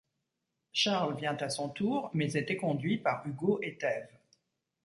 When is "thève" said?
3.77-4.09